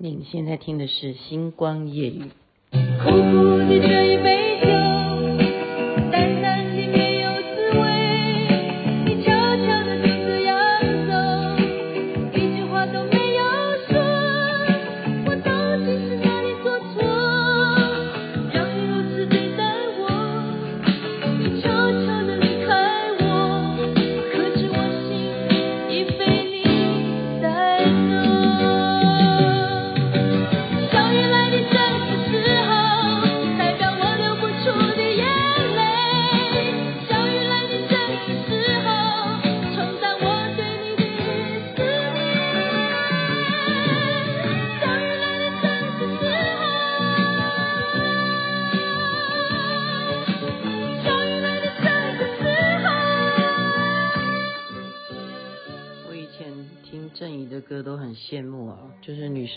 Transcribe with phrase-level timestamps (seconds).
[0.00, 2.22] 你现在听的是《星光夜语》。
[3.02, 4.47] 苦苦的这一杯。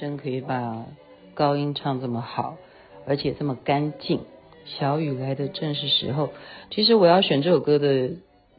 [0.02, 0.88] 生可以把
[1.36, 2.58] 高音唱这么好，
[3.06, 4.22] 而且这么干净。
[4.66, 6.32] 小雨来的正是时候。
[6.72, 8.10] 其实我要选这首歌的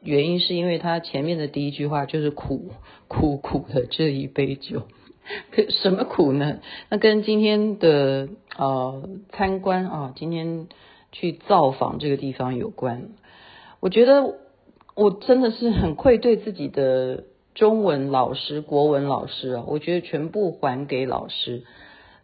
[0.03, 2.71] 原因，是因为它前面的第一句话就是苦
[3.09, 4.83] 苦苦的这一杯酒，
[5.83, 6.61] 什么苦呢？
[6.91, 10.69] 那跟今天的呃参观啊，今天
[11.11, 13.09] 去造访这个地方有关。
[13.81, 14.37] 我觉得
[14.95, 17.25] 我真的是很愧对自己的。
[17.55, 21.65] 中文老师、国文老师啊，我觉得全部还给老师。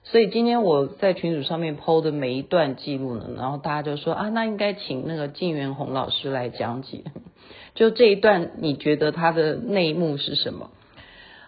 [0.05, 7.05] 所以今天我在群组上面 PO 的每一段记录呢，然后大家就说啊，那应该请那个靳元红老师来讲解。
[7.75, 10.71] 就这一段，你觉得它的内幕是什么？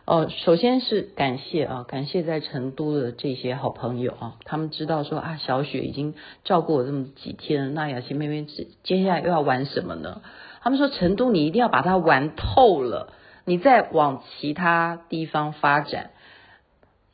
[0.04, 6.14] 哦，首先是感谢啊，感谢在成都的这些好朋友啊，他们知道说啊，小雪已经
[6.44, 10.20] 照顾我这么几天，那雅琪妹妹接接下来又要玩什么呢？
[10.60, 13.14] 他们说成都你一定要把它玩透了。
[13.50, 16.10] 你再往其他地方发展，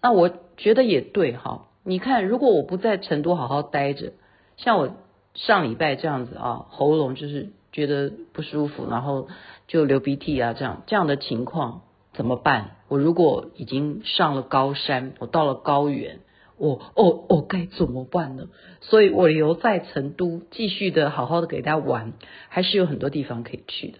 [0.03, 1.69] 那我觉得也对哈。
[1.83, 4.13] 你看，如果我不在成都好好待着，
[4.59, 4.91] 像我
[5.33, 9.29] 上礼拜这样子啊，喉咙就是觉得不舒服，然后
[9.67, 11.81] 就流鼻涕啊，这样这样的情况
[12.13, 12.73] 怎么办？
[12.89, 16.19] 我如果已经上了高山，我到了高原，
[16.59, 18.49] 我哦哦该怎么办呢？
[18.83, 22.13] 所以我留在成都，继续的好好的给大家玩，
[22.51, 23.99] 还是有很多地方可以去的。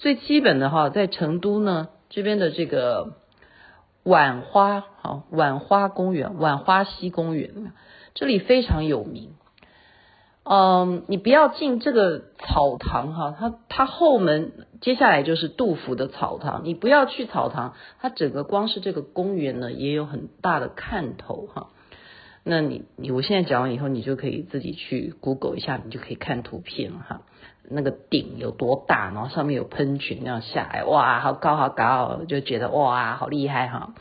[0.00, 3.16] 最基本的哈，在成都呢这边的这个
[4.02, 7.72] 浣花，好浣花公园、浣花溪公园，
[8.14, 9.34] 这里非常有名。
[10.42, 21.68] 嗯，你不要进这个草堂哈，它它后门接下来就是杜甫的草堂，你不要去草堂，它整个光是这个公园呢也有很大的看头哈。
[22.42, 27.20] 那你你我现在讲完以后，你就可以自己去 Google 一下，你就可以看图片哈。
[27.70, 33.94] 那个顶有多大，然后上面有喷泉那样下来，哇，好高好高，就觉得哇，好厉害哈。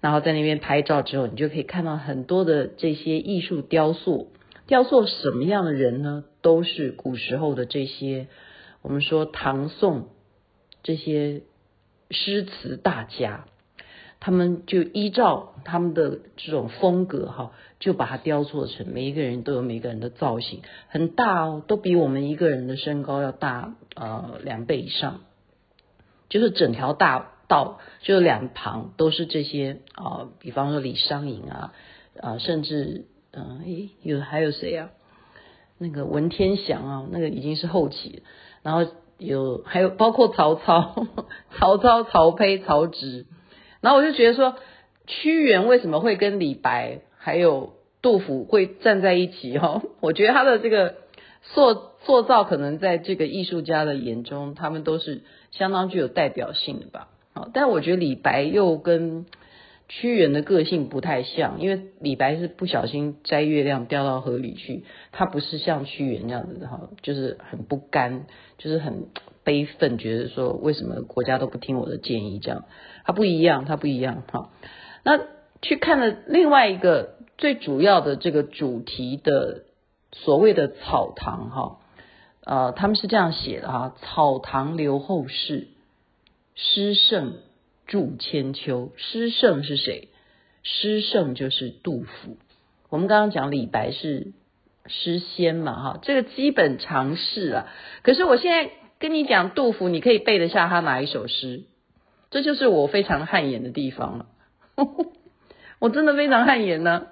[0.00, 4.32] 然后在那边拍照之后，你就可以看到很多的这些艺术雕塑，
[4.66, 6.24] 雕塑什么样的人呢？
[6.42, 8.28] 都是古时候的这些，
[8.82, 10.08] 我们说唐宋
[10.82, 11.42] 这些
[12.10, 13.46] 诗词大家。
[14.20, 25.20] 他们就依照他们的这种风格哈，就把它雕塑成每一个人都有每个人的造型，很大哦，都比我们一个人的身高要大呃两倍以上。
[26.28, 31.72] 就是整条大道，就两旁都是这些啊、呃，比方说李商隐啊
[32.20, 34.90] 啊、甚至嗯诶有还有谁啊？
[35.78, 38.24] 那个文天祥啊，那个已经是后期，
[38.62, 41.06] 然后有还有包括曹操、
[41.56, 43.26] 曹操、曹丕、曹植。
[43.80, 44.56] 然后我就觉得说，
[45.06, 49.58] 屈原为什么会跟李白还有杜甫会站在一起？
[49.58, 50.96] 哈， 我觉得他的这个
[51.42, 57.08] 塑塑造，可能在这个艺术家的眼中，他们都是相当具有代表性的吧。
[57.34, 59.26] 好，但我觉得李白又跟
[59.88, 68.26] 屈原的个性不太像，因为李白是不小心摘月亮掉到河里去，他不是像屈原那样子的哈，就是很不甘，
[68.58, 69.06] 就是很
[69.48, 72.66] 悲愤，觉得说为什么国家都不听我的建议这样。
[73.06, 74.50] 它不一样，它不一样哈。
[75.04, 75.18] 那
[75.62, 79.62] 去看了另外一个最主要的这个主题的
[80.12, 81.78] 所谓的草堂哈，
[82.44, 85.68] 呃，他们是这样写的哈：草堂留后世，
[86.54, 87.38] 诗圣
[87.86, 88.92] 著千秋。
[88.96, 90.10] 诗圣是谁？
[90.62, 92.36] 诗圣就是杜甫。
[92.90, 94.34] 我们刚刚讲李白是
[94.86, 97.66] 诗仙嘛哈，这个基本常识啊。
[98.02, 101.64] 可是我现在跟你讲杜甫，你可以背得下他哪一首诗？
[102.30, 104.26] 这就是我非常汗颜的地方了，
[105.78, 107.06] 我真的非常汗颜呢，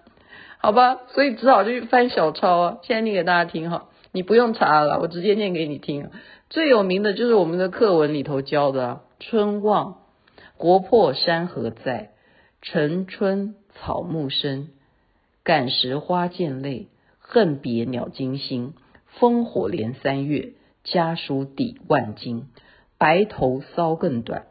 [0.58, 2.78] 好吧，所以只好就去翻小抄啊。
[2.82, 6.10] 现在念给大家听哈，你不用查了，我直接念给你听。
[6.50, 10.02] 最有名的就是我们的课文里头教的，春望
[10.56, 12.10] 国破山河在，
[12.60, 14.68] 城春草木深，
[15.44, 16.88] 感时花溅泪，
[17.20, 18.74] 恨别鸟惊心。
[19.18, 20.52] 烽火连三月，
[20.86, 22.46] 家书抵万金。
[22.98, 24.46] 白头搔更短，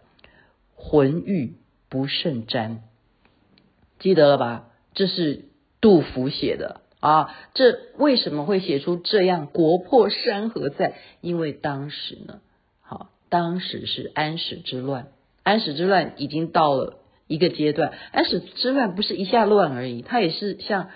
[0.75, 1.55] 浑欲
[1.89, 2.83] 不胜沾。
[3.97, 4.67] 记得了吧？
[4.93, 5.45] 这是
[5.81, 7.35] 杜甫写的啊。
[7.55, 10.93] 这为什么会写出这样国破山河在？
[11.21, 12.39] 因为当时呢，
[12.81, 15.07] 好，当时是安史之乱。
[15.41, 17.93] 安史之乱已经到了一个阶段。
[18.11, 20.91] 安史之乱不是一下乱而已，它也是像。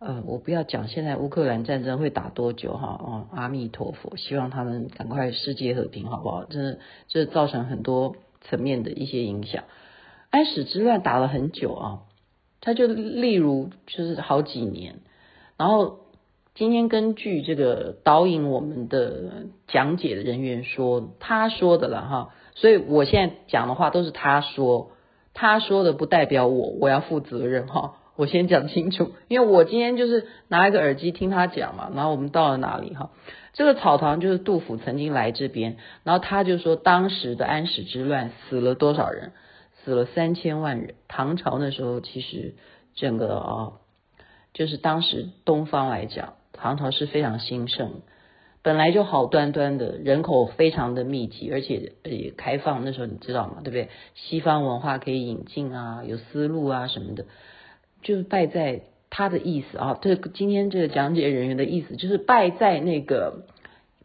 [0.00, 6.44] 呃，我不要讲现在乌克兰战争会打多久哈，哦，阿弥陀佛，希望他们赶快世界和平，好不好？
[6.44, 6.78] 真的，
[7.08, 9.64] 这造成很多层面的一些影响。
[10.30, 12.02] 安史之乱打了很久啊，
[12.60, 15.00] 他就例如就是好几年，
[15.56, 15.98] 然后
[16.54, 24.92] 今天根据这个导引我们的讲解的人员说，他说的了哈，所以我现在讲的话都是他说，
[25.34, 27.96] 他说的不代表我，我要负责任哈。
[28.18, 33.10] 我先讲清楚， 因为我今天就是拿一个耳机听他讲嘛，然后我们到了哪里哈？
[33.52, 39.30] 这个草堂就是杜甫曾经来这边，然后他就说当时的安史之乱死了多少人？
[39.84, 40.96] 死了三千万人。
[41.06, 42.56] 唐朝那时候其实
[42.96, 43.72] 整个啊、哦，
[44.52, 48.02] 就是当时东方来讲，唐朝是非常兴盛，
[48.62, 53.58] 本来就好端端的，人口非常的密集，而且也开放，那时候你知道吗？
[53.62, 53.88] 对不对？
[54.14, 57.24] 西方文化可以引进啊，有丝路啊什么的。
[58.02, 63.46] 就是败在他的意思啊，这今天这个讲解人员的意思就是败在那个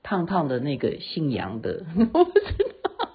[0.01, 3.09] 胖胖的那个姓杨的， 我不知道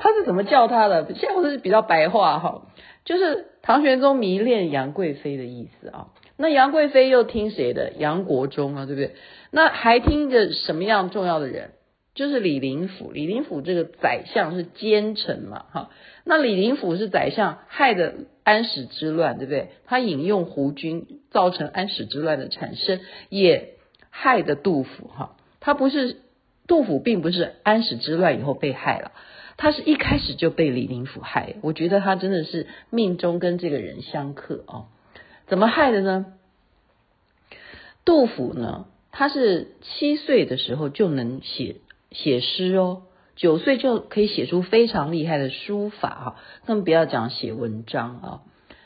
[0.00, 2.66] 他是怎么叫他的，现在我是比较白话哈，
[3.04, 6.08] 就是唐玄宗迷恋杨贵妃的意思啊。
[6.40, 7.92] 那杨贵妃又听谁的？
[7.98, 9.16] 杨国忠啊，对不对？
[9.50, 11.72] 那还听着什么样重要的人？
[12.14, 15.90] 就是李林甫，李林甫这个宰相是奸臣嘛，哈。
[16.24, 18.14] 那李林甫是宰相，害的
[18.48, 19.68] 安史之乱，对不对？
[19.84, 23.74] 他引用胡军，造成安史之乱的产生，也
[24.08, 25.36] 害的杜甫，哈。
[25.60, 26.22] 他不是
[26.66, 29.12] 杜甫，并不是安史之乱以后被害了，
[29.58, 31.56] 他是一开始就被李林甫害。
[31.60, 34.86] 我觉得他真的是命中跟这个人相克啊。
[35.46, 36.24] 怎么害的呢？
[38.06, 41.76] 杜甫呢，他是七岁的时候就能写。
[42.10, 43.02] 写诗哦，
[43.38, 46.36] 九岁就可以写出非常厉害的书法哈，
[46.66, 48.40] 更不要讲写文章啊。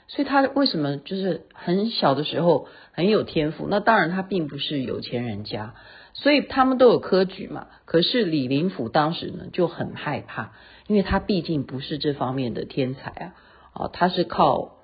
[0.08, 3.66] 所以他为什么就是很小的时候很有天赋？
[3.70, 5.74] 那当然他并不是有钱人家，
[6.12, 7.68] 所以他们都有科举嘛。
[7.86, 10.52] 可是李林甫当时呢就很害怕，
[10.86, 13.34] 因为他毕竟不是这方面的天才啊，
[13.72, 14.76] 啊，他是靠。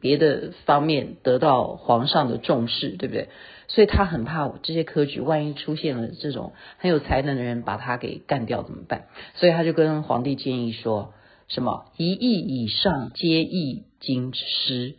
[0.00, 3.28] 别的方面得到皇上的重视，对不对？
[3.68, 9.06] 所以他很怕这些科举，万一出现了这种很有才能的人把他给干掉怎么办？
[9.34, 11.14] 所以他就跟皇帝建议说
[11.48, 14.94] 什么一亿以上皆易京师，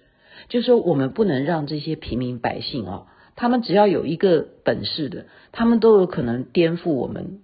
[0.50, 7.42] 就是说我们不能让这些平民百姓啊，他们只要有一个本事的，他们都有可能颠覆我们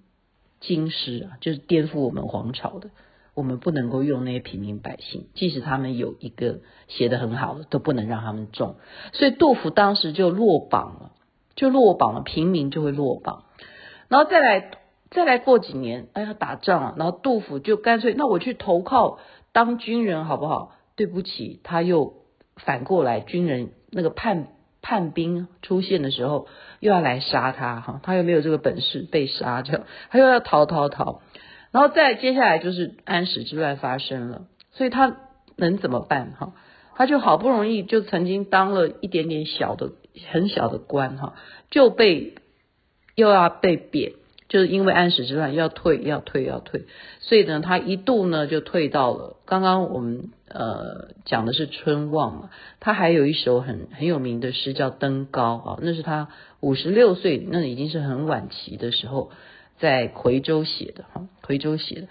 [0.60, 2.90] 京师啊，就是颠覆我们皇朝的。
[3.34, 8.76] 我们不能够用那些平民百姓，即使他们有一个写得很好的，都不能让他们中。
[9.14, 11.12] 所以杜甫当时就落榜了，
[11.56, 13.44] 就落榜了，平民就会落榜。
[14.08, 14.72] 然后再来，
[15.12, 19.20] 再来过几年，哎呀，打仗了，然后杜甫就干脆，那我去投靠
[19.54, 20.74] 当军人好不好？
[20.96, 22.16] 对不起，他又
[22.58, 24.48] 反过来，军人那个叛
[24.82, 26.48] 叛兵出现的时候，
[26.80, 31.22] 又要来杀他哈，他又没有这个本事被杀，就他又要逃逃逃。
[31.72, 35.18] 然后再接下来就是安史之乱发生了，所以他
[35.56, 36.54] 能怎么办哈？
[36.96, 39.92] 他就好不容易就曾经当了一点点小的
[40.32, 41.36] 很小的官哈，
[41.70, 42.34] 就被
[43.16, 44.14] 又要被贬，
[44.48, 46.86] 就是因为安史之乱要退要退要退，
[47.20, 52.50] 所以呢他一度呢就退到了刚刚我们呃讲的是春望嘛，
[52.80, 56.30] 他还有一首很很有名的诗叫登高啊，那是他
[56.62, 59.32] 五十六岁，那已经是很晚期的时候。
[59.80, 62.08] 在夔州写的哈，夔州写的，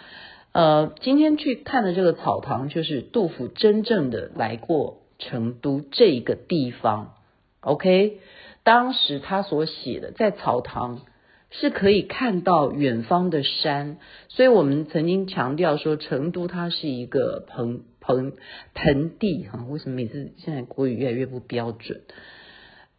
[0.53, 7.15] 呃，今天去看的这个草堂，就是杜甫真正的来过成都这一个地方。
[7.61, 8.21] OK，
[8.63, 11.03] 当时他所写的在草堂
[11.51, 13.99] 是可以看到远方的山，
[14.29, 18.33] 所以我们曾经强调说，成都它是一个盆盆
[18.75, 19.67] 盆地哈。
[19.69, 22.01] 为什么每次现在国语越来越不标准？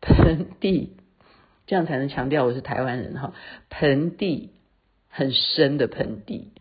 [0.01, 0.93] 盆地，
[1.65, 3.33] 这样才能强调我是台湾人哈。
[3.69, 4.51] 盆地。
[5.19, 6.53] 很深的盆地，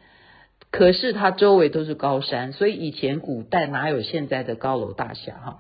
[0.73, 5.59] 可是它周围都是高山，所以以前古代哪有现在的高楼大厦哈？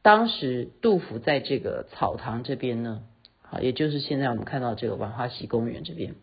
[0.00, 3.02] 当时杜甫在这个草堂这边呢，
[3.42, 6.14] 好，也就是现在我们看到这个浣花溪公园这边，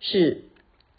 [0.00, 0.44] 是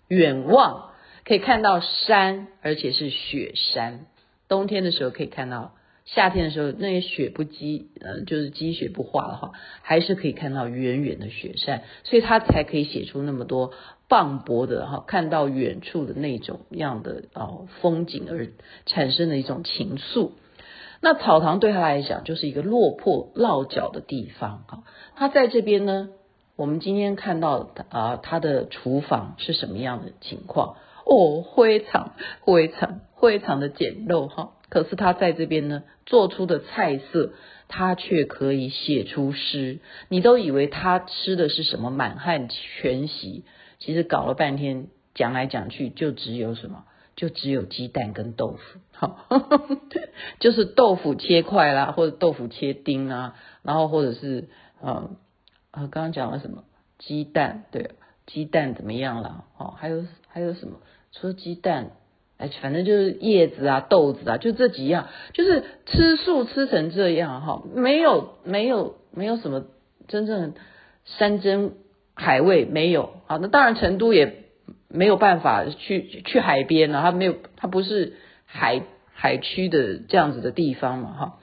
[0.07, 0.91] 远望
[1.25, 4.05] 可以看到山，而且是雪山，
[4.47, 5.73] 冬天的时候可以看到，
[6.07, 13.73] 夏天的时候那些雪不积，呃，就是积雪不化的话，还是可以看到远远的雪山，所以他才可以写出那么多
[14.07, 18.47] 磅礴的哈，看到远处的那种样的哦风景而
[18.85, 20.31] 产生的一种情愫。
[21.01, 24.83] 那草堂对他来讲就是一个落魄落脚的地方哈，
[25.15, 26.09] 他在这边呢，
[26.55, 30.77] 我们今天看到啊，他的厨房是什么样的情况？
[31.05, 32.13] 哦，非常
[32.45, 34.53] 非常非常的简陋哈。
[34.69, 37.31] 可是他在这边呢，做出的菜色，
[37.69, 39.79] 他却可以写出诗。
[40.09, 43.45] 你都以为他吃的是什么满汉全席，
[43.79, 46.83] 其实搞了半天讲来讲去，就只有什么，
[47.15, 48.79] 就只有鸡蛋跟豆腐。
[48.91, 49.25] 好，
[50.41, 54.49] 就是豆腐切块啦，或者豆腐切丁啊，然后或者是
[54.81, 55.11] 呃
[55.71, 56.65] 呃，刚刚讲了什么？
[56.99, 57.91] 鸡蛋，对，
[58.25, 59.45] 鸡蛋怎么样了？
[59.57, 60.79] 哦，还有还有什么？
[61.13, 61.91] 除了鸡蛋。
[62.37, 69.65] 哎，反正就是叶子啊、豆子啊，就这几样，就是吃素吃成这样哈，没有没有没有什么
[70.07, 70.53] 真正
[71.05, 71.73] 山珍
[72.13, 73.11] 海味没有。
[73.25, 74.43] 好，那当然成都也
[74.87, 78.13] 没有办法去去海边了，它没有，它不是
[78.45, 81.39] 海海区的这样子的地方嘛哈。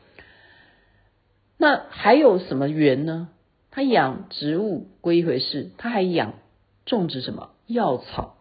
[1.59, 3.29] 那还有什么园呢？
[3.71, 6.35] 他养植物归一回事，他还养
[6.87, 8.34] 种植什么药草。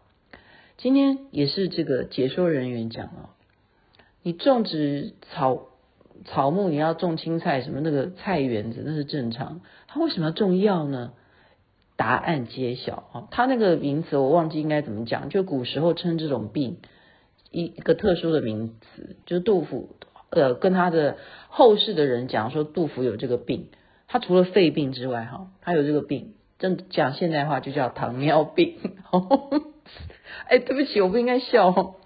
[0.76, 3.30] 今天也是这个解说人员讲哦，
[4.22, 5.68] 你种植草
[6.24, 11.12] 草木，你要种青菜什么那个菜园子那是正常，他为什么要种药呢？
[11.96, 16.78] 答案揭晓啊，他那个名词我忘记应该怎么讲，就古时候称这种病
[17.52, 19.94] 一一个特殊的名词，就是杜甫
[20.30, 23.68] 呃跟他的后世的人讲说杜甫有这个病，
[24.08, 28.76] 他除了肺病之外哈，他有这个病，正讲现代话就叫糖尿病。
[30.48, 31.96] 哎，对不起，我不应该笑。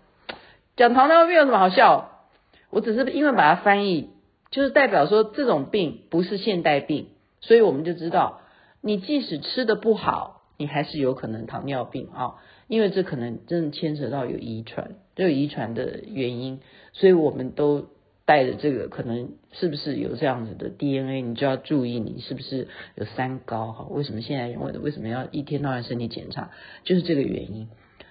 [0.76, 2.26] 讲糖尿病有什么好笑？
[2.70, 4.10] 我只是因为把它翻译，
[4.50, 7.08] 就是代表说这种病不是现代病，
[7.40, 8.42] 所以我们就知道，
[8.82, 12.34] 你即使吃得不好，你还是有可能糖尿病啊，
[12.68, 16.60] 因为这可能真的牵扯到有遗传，都有遗传的原因，
[16.92, 17.88] 所以我们都
[18.26, 23.86] 带着这个，可能是不是有这样子的 DNA，你就要注意你是不是有三高哈？
[23.88, 26.50] 为什么现在人为的为什么要一天到晚身体检查，
[26.84, 27.68] 就是这个原因。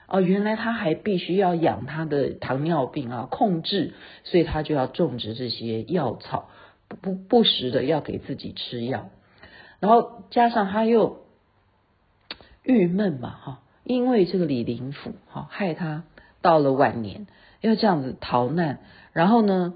[0.10, 6.50] 哦，原来他还必须要养他的糖尿病啊，控制，所以他就要种植这些药草，
[6.88, 9.10] 不不不时的要给自己吃药，
[9.82, 11.26] 然后加上他又
[12.64, 16.04] 郁闷嘛，哈，因为这个李林甫哈害他
[16.42, 17.28] 到了晚年
[17.60, 18.80] 要这样子逃难，
[19.12, 19.74] 然后呢，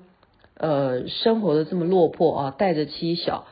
[0.54, 3.48] 呃，生活的这么落魄啊，带着妻小，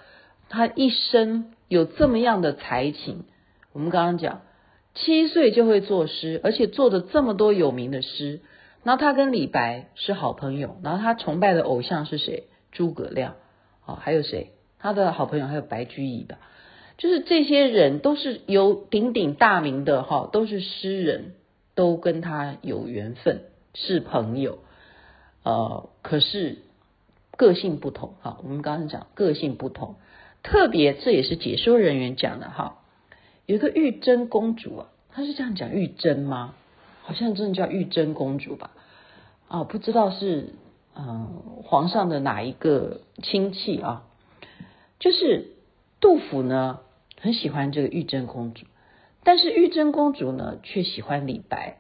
[0.47, 3.25] 他一生有这么样的才情，
[3.73, 4.39] 我们刚刚讲。
[4.99, 8.41] 七岁就会作诗，而且做的这么多有名的诗。
[8.83, 12.45] 然后他跟李白是好朋友，然后他崇拜的偶像是谁？
[12.71, 13.35] 诸葛亮。
[13.85, 14.51] 哦，还有谁？
[14.79, 16.37] 他的好朋友还有白居易的，
[16.97, 21.33] 就是这些人都是有鼎鼎大名的哈，都是诗人，
[21.75, 23.41] 都跟他有缘分，
[23.73, 24.59] 是朋友。
[25.43, 26.59] 呃，可是
[27.35, 28.37] 个性不同哈。
[28.43, 29.95] 我们刚刚讲个性不同，
[30.41, 32.77] 特别这也是解说人员讲的哈。
[33.49, 36.53] 有一个玉真公主啊，她是这样讲玉真吗？
[37.01, 38.69] 好像真的叫玉真公主吧？
[39.47, 40.53] 啊，不知道是
[40.95, 44.03] 嗯、皇上的哪一个亲戚啊？
[44.99, 45.55] 就是
[45.99, 46.81] 杜甫呢
[47.19, 48.67] 很喜欢这个玉真公主，
[49.23, 51.79] 但是玉真公主呢却喜欢李白。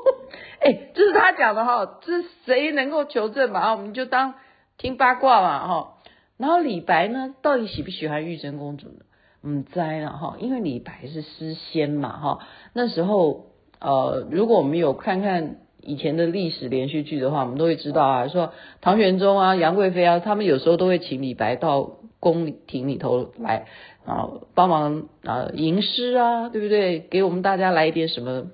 [0.64, 3.72] 哎，这是他讲的哈，这谁能够求证嘛？
[3.72, 4.36] 我们就当
[4.78, 5.98] 听八卦嘛哈。
[6.38, 9.04] 然后李白呢，到底喜不喜欢玉真公主呢？
[9.42, 12.38] 嗯，在了哈，因为李白是诗仙嘛哈。
[12.74, 13.46] 那时候
[13.80, 23.64] 呃，如果我们有看看以前的历史连续剧的话，我们都会知道啊，说唐玄宗啊、杨贵妃啊，他们有时候都会请李白到宫廷里头来
[24.04, 27.00] 啊，帮忙啊吟诗啊，对不对？
[27.00, 28.48] 给我们大家来一点什么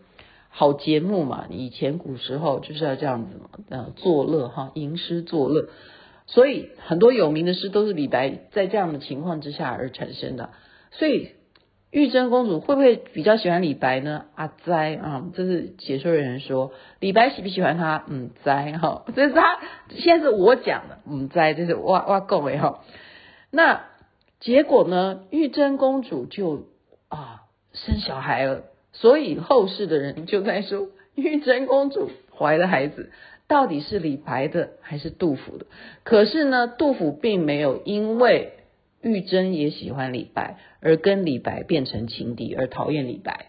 [0.51, 1.47] 好节目嘛。
[1.51, 5.69] 以前古时候就是要这样子嘛，呃，作乐哈，吟诗作乐。
[6.29, 10.51] 所以很多有名的诗都是李白在这样的情况之下而产生的。
[10.91, 11.31] 所以
[11.91, 14.27] 玉贞公主会不会比较喜欢李白呢？
[14.35, 18.05] 阿哉啊，这是解说人员说，李白喜不喜欢他？
[18.09, 22.81] 嗯，哉哈，这是他现在是我讲的，嗯，哉，这是哇哇够哎哈。
[23.51, 23.85] 那
[24.41, 25.23] 结果呢？
[25.31, 26.67] 玉贞公主就
[27.09, 33.11] 啊生小孩了，所以后世的人就在说， 玉贞公主怀的孩子
[33.49, 35.67] 到底是李白的还是杜甫的？
[36.03, 38.53] 可是呢，杜甫并没有因为。
[39.07, 43.47] 玉真也喜欢李白，而跟李白变成情敌，而讨厌李白。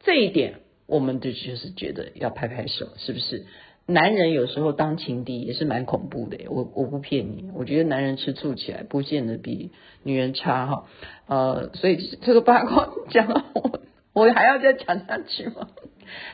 [0.00, 3.46] 这一点，我们就就是觉得要拍拍手，是不是？
[3.90, 9.70] 男人有时候当情敌也是蛮恐怖的，我我不骗你，我觉得男人吃醋起来不见得比
[10.02, 10.84] 女人差哈。
[11.26, 13.80] 呃，所以这个八卦讲到我，
[14.12, 15.68] 我还要再讲下去吗？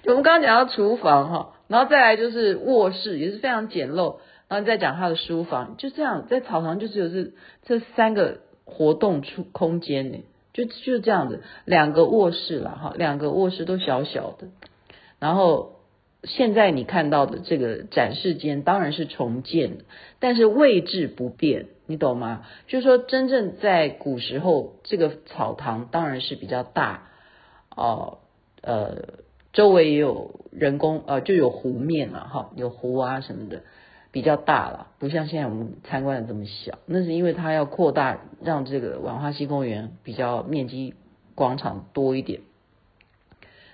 [0.04, 4.16] 我们刚刚讲到厨房哈，然后再来就是卧室，也是非常简陋，
[4.54, 7.32] 然后再讲他的书房，就这样在草堂就只有这
[7.64, 10.18] 这三个活动出空间呢，
[10.52, 14.46] 就就这样子，两个卧室了哈，两个卧室都小小的，
[15.18, 15.80] 然后
[16.22, 19.84] 现在你看到的这个展示间当然是重建的，
[20.20, 22.46] 但是位置不变，你懂吗？
[22.68, 27.08] 就是说真正在古时候，这个草堂当然是比较大
[27.74, 28.18] 哦，
[28.62, 29.24] 呃。
[29.54, 33.62] 周围也有人工，呃，就有湖面了哈，有湖啊什么的，
[34.14, 36.78] 比较大了，不像现在我们参观的这么小。
[36.86, 40.94] 那是因为它要扩大，让这个浣花溪公园比较面积
[41.34, 42.42] 广场多一点。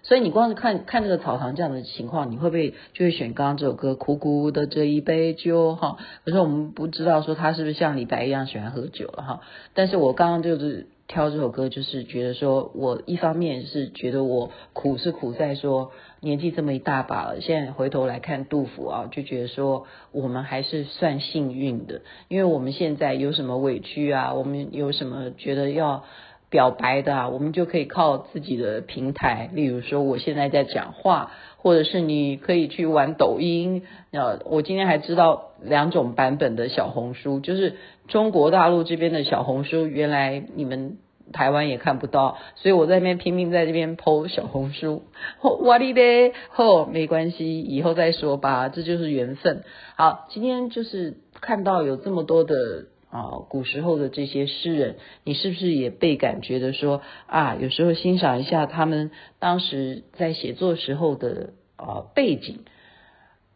[0.02, 5.98] 所以你光是看看这个草堂这样的情况，你会不会就会选刚刚这首歌《苦苦的这一杯酒》哈？
[6.24, 9.40] 可是我们不知道说他是不是像李白一样喜欢喝酒了哈。
[9.74, 10.86] 但是我刚刚就是。
[11.12, 15.90] 挑这首歌，就是觉得说，我一方面是觉得我苦是苦在说
[16.20, 26.04] 年纪这么一大把了，现在回头来看杜甫啊，就觉得说我们还是算幸运的，因为我们现在有什么委屈啊，我们有什么觉得要
[26.48, 33.82] 表白的啊，我们就可以靠自己的平台，例如说我现在在讲话，或者是你可以去玩抖音。
[34.10, 37.76] 呃，我今天还知道两种版本的小红书，就是。
[38.08, 40.98] 中国大陆这边的小红书，原来你们
[41.32, 45.02] 台湾也看不到，所以我在那边拼命在这边 po 小红书。
[45.62, 49.62] 哇哩嘞，吼，没关系，以后再说吧，这就是缘分。
[49.96, 62.60] 好，今天就是看到有这么多的啊，古时候的这些诗人，你是不是也倍感觉得说啊，有时候欣赏一下他们当时在写作时候的啊背景，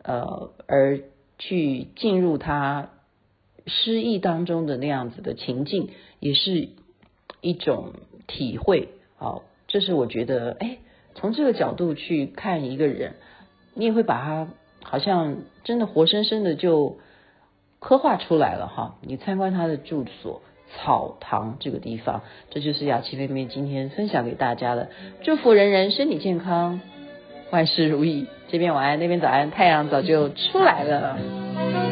[0.02, 1.00] 呃，而
[1.38, 2.90] 去进入他。
[3.66, 5.88] 诗意当中的那样子的情境，
[6.20, 6.68] 也是
[7.44, 7.92] 一种
[8.26, 8.88] 体会。
[9.16, 10.78] 好，这是我觉得，哎，
[11.14, 13.16] 从这个角度去看一个人，
[13.74, 14.48] 你也会把他
[14.82, 16.96] 好像真的活生生的就
[17.80, 18.96] 刻画出来了哈。
[19.02, 20.40] 你参观他的住所
[20.74, 24.88] 草堂这个地方，这就是雅琪妹妹今天分享给大家的。
[25.22, 26.80] 祝福人人身体健康，
[27.50, 28.26] 万事如意。
[28.48, 31.83] 这边晚安，那边早安，太阳早就出来了。